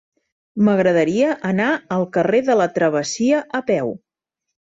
M'agradaria 0.67 1.33
anar 1.49 1.67
al 1.97 2.07
carrer 2.17 2.41
de 2.49 2.57
la 2.61 2.67
Travessia 2.79 3.45
a 3.59 3.65
peu. 3.71 3.93